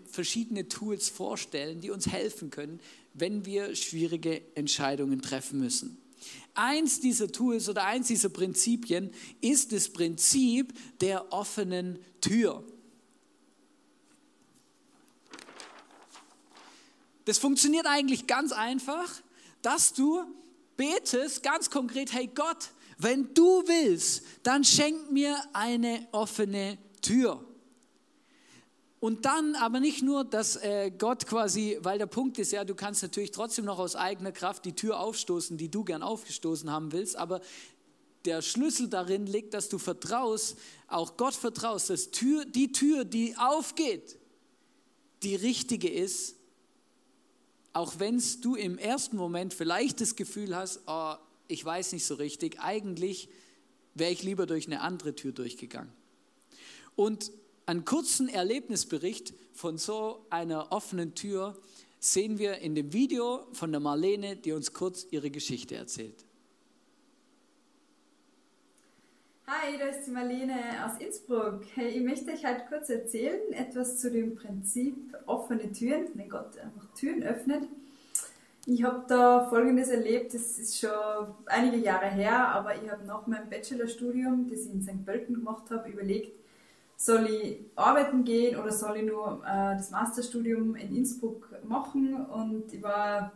[0.09, 2.79] verschiedene Tools vorstellen, die uns helfen können,
[3.13, 5.97] wenn wir schwierige Entscheidungen treffen müssen.
[6.53, 12.63] Eins dieser Tools oder eins dieser Prinzipien ist das Prinzip der offenen Tür.
[17.25, 19.09] Das funktioniert eigentlich ganz einfach,
[19.61, 20.23] dass du
[20.77, 27.43] betest ganz konkret, hey Gott, wenn du willst, dann schenk mir eine offene Tür.
[28.99, 32.75] Und dann aber nicht nur, dass äh, Gott quasi, weil der Punkt ist ja, du
[32.75, 36.91] kannst natürlich trotzdem noch aus eigener Kraft die Tür aufstoßen, die du gern aufgestoßen haben
[36.91, 37.41] willst, aber
[38.25, 40.55] der Schlüssel darin liegt, dass du vertraust,
[40.87, 44.19] auch Gott vertraust, dass Tür, die Tür, die aufgeht,
[45.23, 46.35] die richtige ist
[47.73, 51.15] auch wenn du im ersten Moment vielleicht das Gefühl hast, oh,
[51.47, 53.29] ich weiß nicht so richtig, eigentlich
[53.93, 55.91] wäre ich lieber durch eine andere Tür durchgegangen.
[56.95, 57.31] Und
[57.65, 61.57] einen kurzen Erlebnisbericht von so einer offenen Tür
[61.99, 66.25] sehen wir in dem Video von der Marlene, die uns kurz ihre Geschichte erzählt.
[69.53, 71.63] Hi, da ist die Marlene aus Innsbruck.
[71.75, 76.57] Hey, ich möchte euch heute kurz erzählen, etwas zu dem Prinzip offene Türen, wenn Gott
[76.57, 77.67] einfach Türen öffnet.
[78.65, 80.89] Ich habe da Folgendes erlebt, das ist schon
[81.47, 85.05] einige Jahre her, aber ich habe nach meinem Bachelorstudium, das ich in St.
[85.05, 86.31] Pölten gemacht habe, überlegt,
[86.95, 92.71] soll ich arbeiten gehen oder soll ich nur äh, das Masterstudium in Innsbruck machen und
[92.71, 93.33] ich war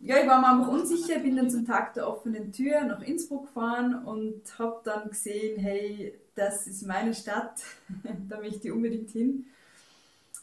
[0.00, 3.46] ja, ich war mir einfach unsicher, bin dann zum Tag der offenen Tür nach Innsbruck
[3.46, 7.62] gefahren und habe dann gesehen, hey, das ist meine Stadt,
[8.28, 9.46] da möchte ich unbedingt hin.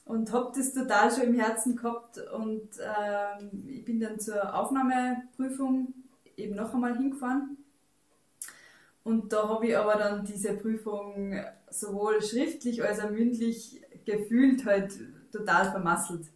[0.06, 5.94] Und habe das total schon im Herzen gehabt und ähm, ich bin dann zur Aufnahmeprüfung
[6.36, 7.58] eben noch einmal hingefahren.
[9.06, 11.36] Und da habe ich aber dann diese Prüfung
[11.70, 14.94] sowohl schriftlich als auch mündlich gefühlt halt
[15.32, 16.28] total vermasselt.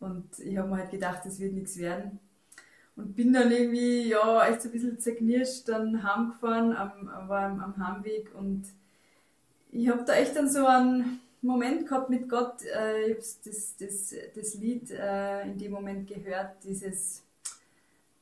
[0.00, 2.20] Und ich habe mir halt gedacht, das wird nichts werden.
[2.98, 7.60] Und bin dann irgendwie, ja, echt so ein bisschen zerknirscht dann heimgefahren, am, war am,
[7.60, 8.64] am Heimweg und
[9.70, 12.64] ich habe da echt dann so einen Moment gehabt mit Gott.
[12.64, 17.22] Äh, ich habe das, das, das Lied äh, in dem Moment gehört, dieses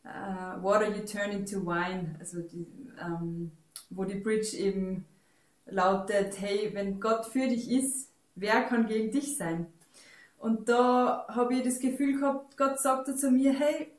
[0.04, 2.66] äh, Water You Turn into Wine, also die,
[3.00, 3.52] ähm,
[3.88, 5.06] wo die Bridge eben
[5.64, 9.68] lautet, hey, wenn Gott für dich ist, wer kann gegen dich sein?
[10.38, 13.90] Und da habe ich das Gefühl gehabt, Gott sagte zu mir, hey,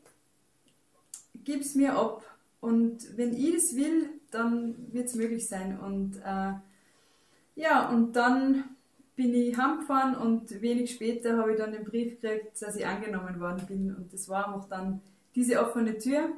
[1.47, 2.23] gib's mir ab.
[2.59, 5.79] Und wenn ich das will, dann wird es möglich sein.
[5.79, 6.53] Und äh,
[7.55, 8.65] ja, und dann
[9.15, 13.39] bin ich heimgefahren und wenig später habe ich dann den Brief gekriegt, dass ich angenommen
[13.39, 13.95] worden bin.
[13.95, 15.01] Und das war einfach dann
[15.35, 16.33] diese offene Tür.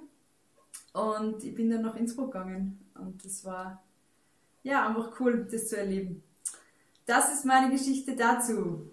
[0.93, 2.79] Und ich bin dann nach Innsbruck gegangen.
[2.93, 3.81] Und das war
[4.61, 6.23] ja einfach cool, das zu erleben.
[7.07, 8.91] Das ist meine Geschichte dazu.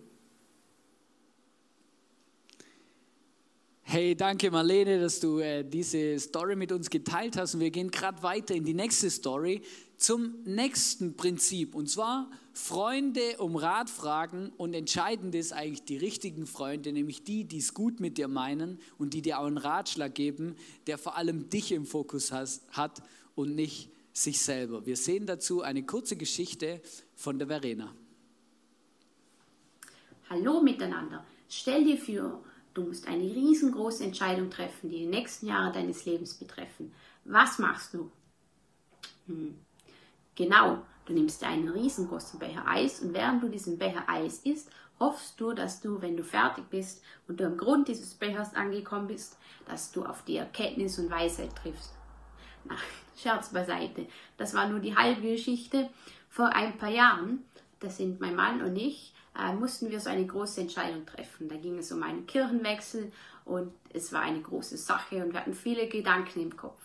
[3.97, 7.55] Hey, danke Marlene, dass du äh, diese Story mit uns geteilt hast.
[7.55, 9.63] Und wir gehen gerade weiter in die nächste Story
[9.97, 11.75] zum nächsten Prinzip.
[11.75, 14.53] Und zwar Freunde um Rat fragen.
[14.59, 18.81] Und entscheidend ist eigentlich die richtigen Freunde, nämlich die, die es gut mit dir meinen
[18.99, 20.57] und die dir auch einen Ratschlag geben,
[20.87, 23.03] der vor allem dich im Fokus has, hat
[23.35, 24.85] und nicht sich selber.
[24.85, 26.83] Wir sehen dazu eine kurze Geschichte
[27.15, 27.95] von der Verena.
[30.29, 31.25] Hallo miteinander.
[31.49, 32.43] Stell dir vor,
[32.77, 36.93] Du musst eine riesengroße Entscheidung treffen, die die nächsten Jahre deines Lebens betreffen.
[37.25, 38.11] Was machst du?
[39.27, 39.57] Hm.
[40.35, 45.41] Genau, du nimmst einen riesengroßen Becher Eis und während du diesen Becher Eis isst, hoffst
[45.41, 49.39] du, dass du, wenn du fertig bist und du am Grund dieses Bechers angekommen bist,
[49.67, 51.95] dass du auf die Erkenntnis und Weisheit triffst.
[52.65, 52.77] Na,
[53.17, 54.07] Scherz beiseite.
[54.37, 55.89] Das war nur die halbe Geschichte.
[56.29, 57.43] Vor ein paar Jahren,
[57.81, 61.49] das sind mein Mann und ich, äh, mussten wir so eine große Entscheidung treffen.
[61.49, 63.13] Da ging es um einen Kirchenwechsel
[63.45, 66.81] und es war eine große Sache und wir hatten viele Gedanken im Kopf.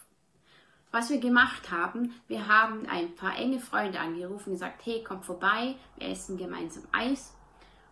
[0.92, 5.24] Was wir gemacht haben, wir haben ein paar enge Freunde angerufen und gesagt, hey, komm
[5.24, 7.34] vorbei, wir essen gemeinsam Eis.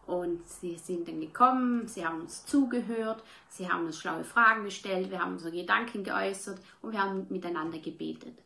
[0.05, 5.11] Und sie sind dann gekommen, sie haben uns zugehört, sie haben uns schlaue Fragen gestellt,
[5.11, 8.37] wir haben unsere Gedanken geäußert und wir haben miteinander gebetet.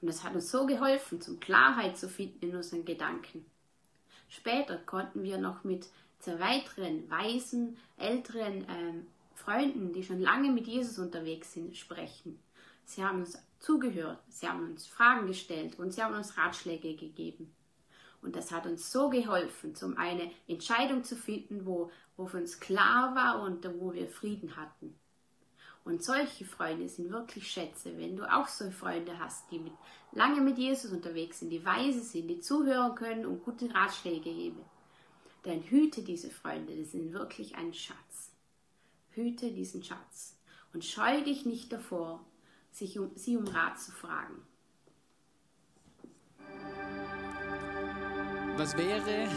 [0.00, 3.44] Und das hat uns so geholfen, zum Klarheit zu finden in unseren Gedanken.
[4.30, 5.88] Später konnten wir noch mit
[6.20, 12.38] zwei weiteren weisen, älteren ähm, Freunden, die schon lange mit Jesus unterwegs sind, sprechen.
[12.84, 17.52] Sie haben uns zugehört, sie haben uns Fragen gestellt und sie haben uns Ratschläge gegeben.
[18.22, 22.60] Und das hat uns so geholfen, um eine Entscheidung zu finden, wo, wo für uns
[22.60, 24.94] klar war und wo wir Frieden hatten.
[25.90, 27.98] Und solche Freunde sind wirklich Schätze.
[27.98, 29.72] Wenn du auch so Freunde hast, die mit,
[30.12, 34.60] lange mit Jesus unterwegs sind, die weise sind, die zuhören können und gute Ratschläge geben,
[35.42, 38.30] dann hüte diese Freunde, die sind wirklich ein Schatz.
[39.10, 40.36] Hüte diesen Schatz
[40.72, 42.24] und scheu dich nicht davor,
[42.70, 44.46] sich um, sie um Rat zu fragen.
[48.56, 49.28] Was wäre,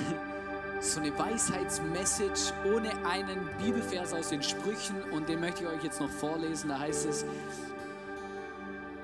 [0.80, 6.00] so eine Weisheitsmessage ohne einen Bibelvers aus den Sprüchen und den möchte ich euch jetzt
[6.00, 6.70] noch vorlesen.
[6.70, 7.26] Da heißt es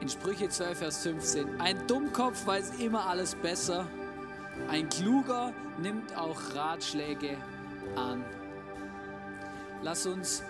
[0.01, 3.86] in Sprüche 12, Vers 15, ein Dummkopf weiß immer alles besser,
[4.69, 7.38] ein Kluger nimmt auch Ratschläge
[7.95, 8.23] an.
[9.82, 10.43] Lass uns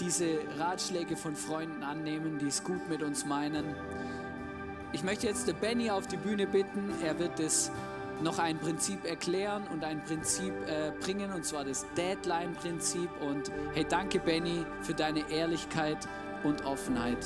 [0.00, 3.74] diese Ratschläge von Freunden annehmen, die es gut mit uns meinen.
[4.92, 6.92] Ich möchte jetzt den Benny auf die Bühne bitten.
[7.02, 7.70] Er wird es
[8.22, 13.08] noch ein Prinzip erklären und ein Prinzip äh, bringen, und zwar das Deadline-Prinzip.
[13.20, 16.08] Und hey, danke Benny für deine Ehrlichkeit
[16.44, 17.24] und Offenheit.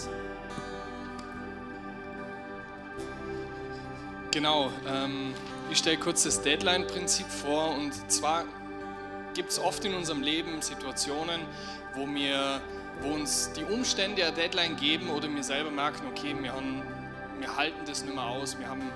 [4.31, 5.33] Genau, ähm,
[5.71, 8.45] ich stelle kurz das Deadline-Prinzip vor und zwar
[9.35, 11.41] gibt es oft in unserem Leben Situationen,
[11.95, 12.61] wo, wir,
[13.01, 16.83] wo uns die Umstände eine Deadline geben oder wir selber merken, okay, wir, haben,
[17.39, 18.91] wir halten das nicht mehr aus, wir haben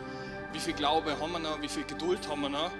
[0.53, 2.71] wie viel Glaube haben wir noch, wie viel Geduld haben wir noch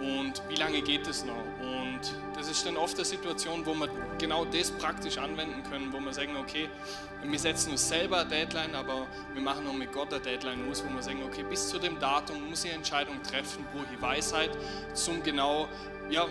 [0.00, 1.44] und wie lange geht es noch.
[1.60, 2.00] Und
[2.36, 6.12] das ist dann oft eine Situation, wo wir genau das praktisch anwenden können, wo wir
[6.12, 6.68] sagen, okay,
[7.22, 10.84] wir setzen uns selber eine Deadline, aber wir machen auch mit Gott eine Deadline muss,
[10.84, 14.02] wo wir sagen, okay, bis zu dem Datum muss ich eine Entscheidung treffen, wo ich
[14.02, 14.50] Weisheit
[14.94, 15.68] zum genau,
[16.10, 16.26] ja,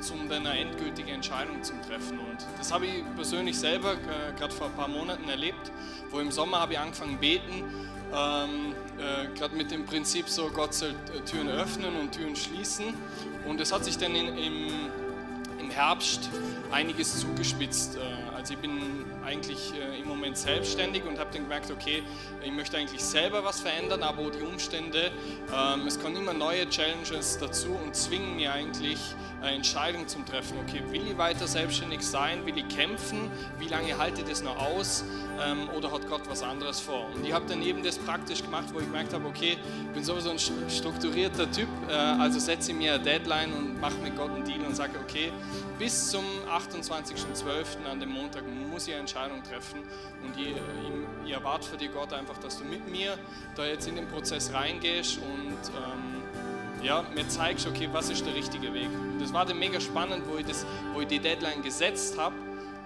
[0.00, 2.18] zum eine endgültige Entscheidung zu treffen.
[2.18, 5.72] Und das habe ich persönlich selber äh, gerade vor ein paar Monaten erlebt,
[6.10, 7.64] wo im Sommer habe ich angefangen beten
[8.14, 10.94] ähm, äh, gerade mit dem Prinzip so, Gott soll
[11.30, 12.94] Türen öffnen und Türen schließen.
[13.46, 14.68] Und es hat sich dann in, im,
[15.58, 16.30] im Herbst
[16.70, 17.96] einiges zugespitzt.
[17.96, 22.02] Äh, also ich bin eigentlich äh, im Moment selbstständig und habe dann gemerkt, okay,
[22.42, 25.10] ich möchte eigentlich selber was verändern, aber die Umstände,
[25.54, 28.98] ähm, es kommen immer neue Challenges dazu und zwingen mir eigentlich
[29.40, 30.58] eine Entscheidung zum Treffen.
[30.66, 32.44] Okay, will ich weiter selbstständig sein?
[32.46, 33.30] Will ich kämpfen?
[33.58, 35.04] Wie lange halte ich das noch aus?
[35.40, 37.06] Ähm, oder hat Gott was anderes vor?
[37.14, 40.02] Und ich habe dann eben das praktisch gemacht, wo ich gemerkt habe, okay, ich bin
[40.02, 44.30] sowieso ein strukturierter Typ, äh, also setze ich mir eine Deadline und mache mit Gott
[44.30, 45.32] einen Deal und sage, okay,
[45.78, 47.88] bis zum 28.12.
[47.90, 49.80] an dem Montag muss ich eine Entscheidung treffen
[50.24, 53.16] und ich, ich, ich erwarte für dich, Gott, einfach, dass du mit mir
[53.54, 56.22] da jetzt in den Prozess reingehst und ähm,
[56.82, 58.88] ja, mir zeigst, okay, was ist der richtige Weg.
[59.20, 62.34] Das war dann mega spannend, wo ich, das, wo ich die Deadline gesetzt habe,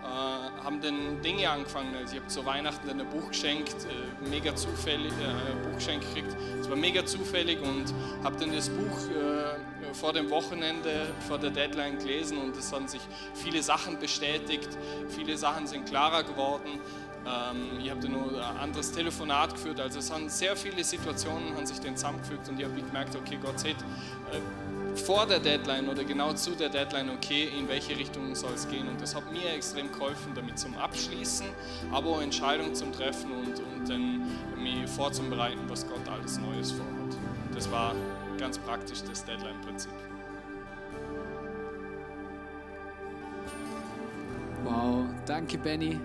[0.02, 1.94] äh, haben dann Dinge angefangen.
[1.94, 6.36] Also ich habe zu Weihnachten ein Buch geschenkt, äh, mega zufällig, äh, Buch geschenkt gekriegt.
[6.60, 7.92] Es war mega zufällig und
[8.24, 12.88] habe dann das Buch äh, vor dem Wochenende, vor der Deadline gelesen und es haben
[12.88, 13.02] sich
[13.34, 14.68] viele Sachen bestätigt,
[15.08, 16.80] viele Sachen sind klarer geworden.
[17.24, 21.66] Ähm, ich habe nur ein anderes Telefonat geführt, also es haben sehr viele Situationen haben
[21.66, 23.76] sich dann zusammengefügt und ich habe gemerkt, okay, Gott sieht
[24.32, 28.68] äh, vor der Deadline oder genau zu der Deadline, okay, in welche Richtung soll es
[28.68, 31.46] gehen und das hat mir extrem geholfen, damit zum Abschließen,
[31.92, 34.26] aber auch Entscheidungen zum Treffen und, und dann
[34.60, 37.16] mich vorzubereiten, was Gott alles Neues vorhat.
[37.54, 37.94] Das war
[38.38, 39.92] ganz praktisch das Deadline-Prinzip.
[44.64, 45.98] Wow, danke Benny.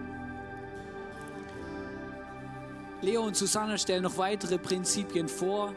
[3.02, 5.74] Leo und Susanne stellen noch weitere Prinzipien vor,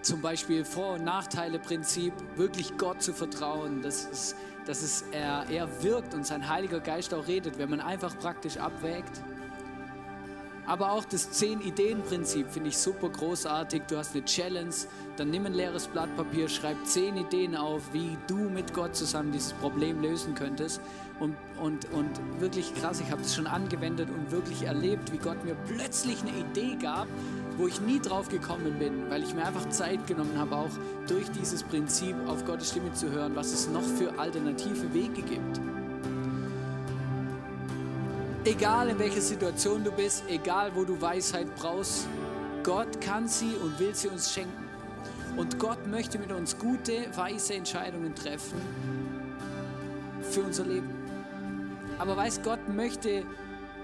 [0.00, 5.82] zum Beispiel Vor- und Nachteile-Prinzip, wirklich Gott zu vertrauen, dass, es, dass es er, er
[5.82, 9.22] wirkt und sein Heiliger Geist auch redet, wenn man einfach praktisch abwägt.
[10.66, 13.82] Aber auch das 10-Ideen-Prinzip finde ich super großartig.
[13.88, 14.74] Du hast eine Challenge,
[15.16, 19.32] dann nimm ein leeres Blatt Papier, schreib 10 Ideen auf, wie du mit Gott zusammen
[19.32, 20.80] dieses Problem lösen könntest.
[21.18, 25.44] Und, und, und wirklich krass, ich habe es schon angewendet und wirklich erlebt, wie Gott
[25.44, 27.06] mir plötzlich eine Idee gab,
[27.56, 30.70] wo ich nie drauf gekommen bin, weil ich mir einfach Zeit genommen habe, auch
[31.08, 35.60] durch dieses Prinzip auf Gottes Stimme zu hören, was es noch für alternative Wege gibt.
[38.44, 42.08] Egal in welcher Situation du bist, egal wo du Weisheit brauchst,
[42.64, 44.68] Gott kann sie und will sie uns schenken.
[45.36, 48.60] Und Gott möchte mit uns gute, weise Entscheidungen treffen
[50.22, 50.90] für unser Leben.
[52.00, 53.22] Aber weiß Gott möchte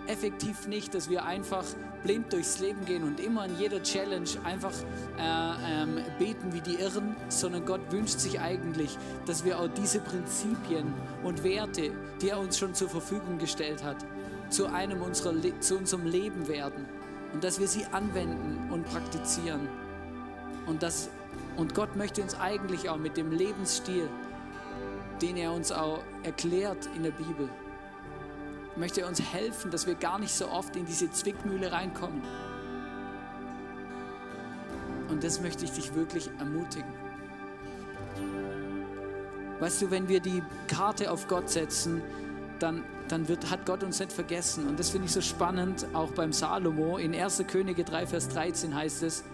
[0.08, 1.64] effektiv nicht, dass wir einfach
[2.02, 4.72] blind durchs Leben gehen und immer in jeder Challenge einfach
[5.18, 10.00] äh, ähm, beten wie die Irren, sondern Gott wünscht sich eigentlich, dass wir auch diese
[10.00, 10.92] Prinzipien
[11.22, 13.98] und Werte, die er uns schon zur Verfügung gestellt hat,
[14.50, 16.86] zu einem unserer, zu unserem Leben werden
[17.32, 19.68] und dass wir sie anwenden und praktizieren.
[20.66, 21.10] Und, das,
[21.56, 24.08] und Gott möchte uns eigentlich auch mit dem Lebensstil,
[25.22, 27.48] den er uns auch erklärt in der Bibel,
[28.76, 32.22] möchte uns helfen, dass wir gar nicht so oft in diese Zwickmühle reinkommen.
[35.08, 36.92] Und das möchte ich dich wirklich ermutigen.
[39.58, 42.02] Weißt du, wenn wir die Karte auf Gott setzen,
[42.60, 44.66] dann, dann wird, hat Gott uns nicht vergessen.
[44.66, 46.98] Und das finde ich so spannend, auch beim Salomo.
[46.98, 47.44] In 1.
[47.46, 49.24] Könige 3, Vers 13 heißt es,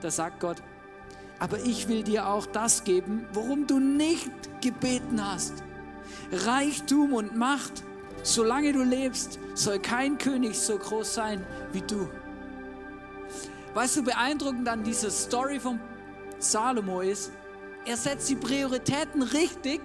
[0.00, 0.62] da sagt Gott,
[1.38, 5.62] aber ich will dir auch das geben, worum du nicht gebeten hast.
[6.32, 7.84] Reichtum und Macht,
[8.22, 12.08] solange du lebst, soll kein König so groß sein wie du.
[13.74, 15.78] Weißt du, beeindruckend an dieser Story von
[16.38, 17.32] Salomo ist,
[17.84, 19.80] er setzt die Prioritäten richtig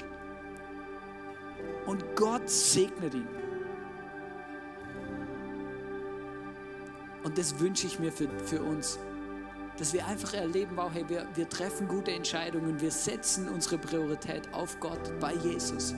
[1.86, 3.28] und Gott segnet ihn.
[7.24, 9.00] Und das wünsche ich mir für, für uns.
[9.78, 14.54] Dass wir einfach erleben, wow, hey, wir, wir treffen gute Entscheidungen, wir setzen unsere Priorität
[14.54, 15.96] auf Gott bei Jesus.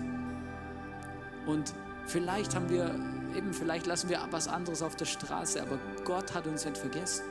[1.45, 1.73] Und
[2.05, 2.95] vielleicht haben wir,
[3.35, 7.25] eben vielleicht lassen wir was anderes auf der Straße, aber Gott hat uns nicht vergessen.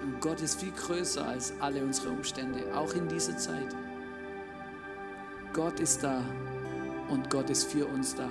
[0.00, 3.76] Und Gott ist viel größer als alle unsere Umstände, auch in dieser Zeit.
[5.52, 6.22] Gott ist da
[7.10, 8.28] und Gott ist für uns da.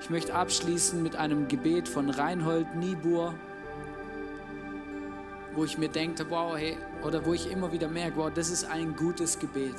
[0.00, 3.34] Ich möchte abschließen mit einem Gebet von Reinhold Niebuhr,
[5.54, 8.64] wo ich mir denke, wow, hey, oder wo ich immer wieder merke, wow, das ist
[8.64, 9.74] ein gutes Gebet.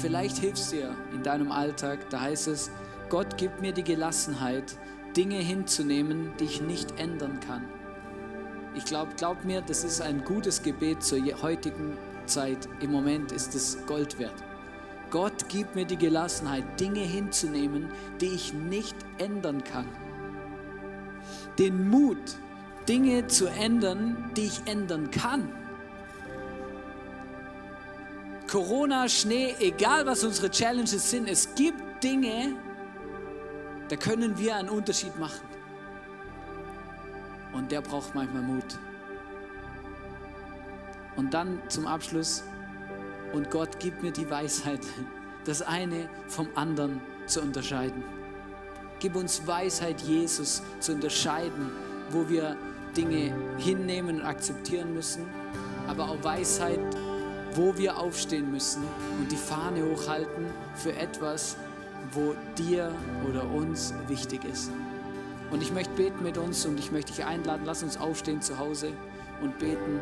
[0.00, 2.70] Vielleicht hilft dir in deinem Alltag, da heißt es,
[3.08, 4.78] Gott gibt mir die Gelassenheit,
[5.16, 7.64] Dinge hinzunehmen, die ich nicht ändern kann.
[8.74, 12.68] Ich glaube, glaub mir, das ist ein gutes Gebet zur heutigen Zeit.
[12.80, 14.45] Im Moment ist es Gold wert.
[15.16, 17.88] Gott gibt mir die Gelassenheit, Dinge hinzunehmen,
[18.20, 19.88] die ich nicht ändern kann.
[21.58, 22.18] Den Mut,
[22.86, 25.48] Dinge zu ändern, die ich ändern kann.
[28.46, 32.54] Corona, Schnee, egal was unsere Challenges sind, es gibt Dinge,
[33.88, 35.48] da können wir einen Unterschied machen.
[37.54, 38.78] Und der braucht manchmal Mut.
[41.16, 42.44] Und dann zum Abschluss,
[43.32, 44.80] und Gott gibt mir die Weisheit,
[45.44, 48.02] das eine vom anderen zu unterscheiden.
[48.98, 51.70] Gib uns Weisheit, Jesus zu unterscheiden,
[52.10, 52.56] wo wir
[52.96, 55.26] Dinge hinnehmen und akzeptieren müssen,
[55.86, 56.80] aber auch Weisheit,
[57.54, 58.82] wo wir aufstehen müssen
[59.18, 61.56] und die Fahne hochhalten für etwas,
[62.12, 62.92] wo dir
[63.28, 64.70] oder uns wichtig ist.
[65.50, 68.58] Und ich möchte beten mit uns und ich möchte dich einladen, lass uns aufstehen zu
[68.58, 68.92] Hause
[69.42, 70.00] und beten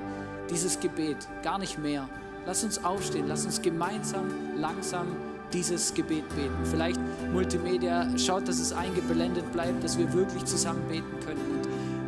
[0.50, 2.08] dieses Gebet, gar nicht mehr.
[2.46, 5.06] Lass uns aufstehen, lass uns gemeinsam, langsam
[5.52, 6.64] dieses Gebet beten.
[6.64, 7.00] Vielleicht
[7.32, 11.40] Multimedia, schaut, dass es eingeblendet bleibt, dass wir wirklich zusammen beten können.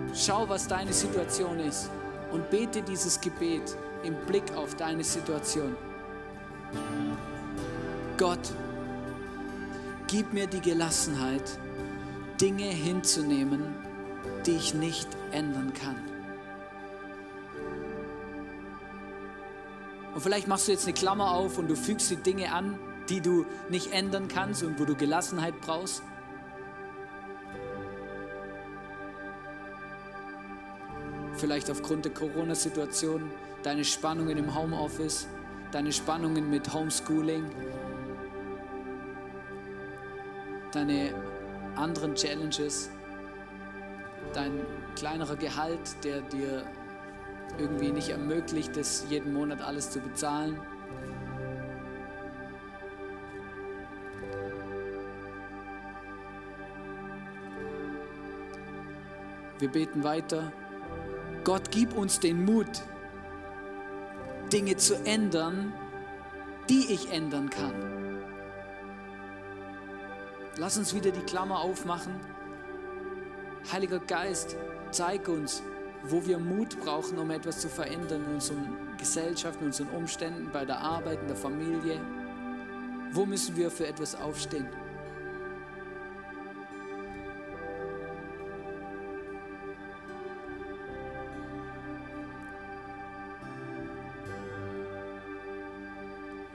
[0.09, 1.89] Und schau, was deine Situation ist
[2.33, 5.75] und bete dieses Gebet im Blick auf deine Situation.
[8.19, 8.53] Gott,
[10.07, 11.59] gib mir die Gelassenheit,
[12.41, 13.63] Dinge hinzunehmen,
[14.45, 16.16] die ich nicht ändern kann.
[20.17, 22.79] Und vielleicht machst du jetzt eine Klammer auf und du fügst die Dinge an,
[23.11, 26.03] die du nicht ändern kannst und wo du Gelassenheit brauchst.
[31.35, 33.31] Vielleicht aufgrund der Corona-Situation,
[33.63, 35.29] deine Spannungen im Homeoffice,
[35.71, 37.45] deine Spannungen mit Homeschooling,
[40.73, 41.13] deine
[41.75, 42.89] anderen Challenges,
[44.33, 44.63] dein
[44.95, 46.65] kleinerer Gehalt, der dir
[47.59, 50.59] irgendwie nicht ermöglicht, das jeden Monat alles zu bezahlen.
[59.59, 60.53] Wir beten weiter.
[61.45, 62.83] Gott, gib uns den Mut,
[64.53, 65.73] Dinge zu ändern,
[66.69, 67.73] die ich ändern kann.
[70.59, 72.15] Lass uns wieder die Klammer aufmachen.
[73.73, 74.57] Heiliger Geist,
[74.91, 75.63] zeig uns,
[76.09, 80.65] wo wir Mut brauchen, um etwas zu verändern in unseren Gesellschaften, in unseren Umständen, bei
[80.65, 82.01] der Arbeit, in der Familie.
[83.13, 84.67] Wo müssen wir für etwas aufstehen?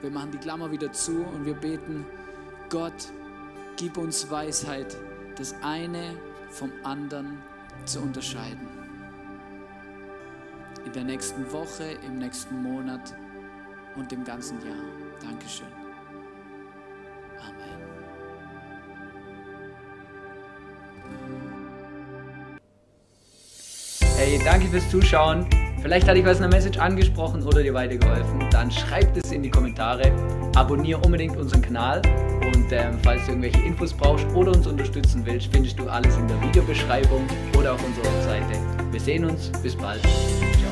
[0.00, 2.04] Wir machen die Klammer wieder zu und wir beten,
[2.70, 3.12] Gott,
[3.76, 4.96] gib uns Weisheit,
[5.36, 6.16] das eine
[6.50, 7.38] vom anderen
[7.84, 8.81] zu unterscheiden.
[10.84, 13.14] In der nächsten Woche, im nächsten Monat
[13.96, 14.76] und im ganzen Jahr.
[15.20, 15.66] Dankeschön.
[17.40, 17.80] Amen.
[24.16, 25.46] Hey, danke fürs Zuschauen.
[25.82, 28.48] Vielleicht hat dich was in der Message angesprochen oder dir weitergeholfen.
[28.50, 30.12] Dann schreib es in die Kommentare.
[30.54, 32.00] Abonniere unbedingt unseren Kanal.
[32.54, 36.28] Und ähm, falls du irgendwelche Infos brauchst oder uns unterstützen willst, findest du alles in
[36.28, 37.26] der Videobeschreibung
[37.58, 38.58] oder auf unserer Webseite.
[38.92, 39.50] Wir sehen uns.
[39.62, 40.02] Bis bald.
[40.02, 40.71] Ciao.